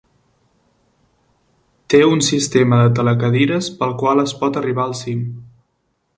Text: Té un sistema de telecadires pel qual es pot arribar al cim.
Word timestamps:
Té 1.95 1.99
un 2.13 2.25
sistema 2.29 2.81
de 2.81 2.89
telecadires 3.01 3.69
pel 3.83 3.95
qual 4.01 4.25
es 4.25 4.35
pot 4.41 4.59
arribar 4.63 4.89
al 4.89 4.99
cim. 5.05 5.23